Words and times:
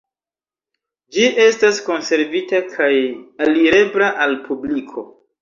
Ĝi 1.17 1.27
estas 1.43 1.81
konservita 1.89 2.63
kaj 2.73 2.89
alirebla 3.47 4.09
al 4.27 4.37
publiko. 4.49 5.07